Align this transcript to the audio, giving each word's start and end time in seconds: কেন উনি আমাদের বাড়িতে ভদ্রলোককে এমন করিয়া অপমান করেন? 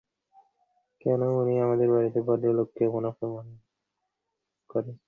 কেন 1.01 1.21
উনি 1.39 1.53
আমাদের 1.65 1.87
বাড়িতে 1.93 2.19
ভদ্রলোককে 2.27 2.81
এমন 2.83 3.03
করিয়া 3.03 3.11
অপমান 3.11 3.47
করেন? 4.69 4.95